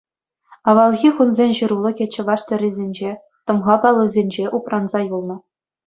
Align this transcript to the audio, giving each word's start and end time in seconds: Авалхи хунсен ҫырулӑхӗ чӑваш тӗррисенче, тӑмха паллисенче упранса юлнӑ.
Авалхи 0.71 1.09
хунсен 1.19 1.51
ҫырулӑхӗ 1.59 2.05
чӑваш 2.15 2.41
тӗррисенче, 2.47 3.11
тӑмха 3.45 3.75
паллисенче 3.83 4.43
упранса 4.57 5.01
юлнӑ. 5.15 5.37